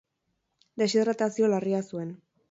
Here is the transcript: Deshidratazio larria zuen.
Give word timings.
Deshidratazio 0.81 1.49
larria 1.51 1.83
zuen. 1.91 2.09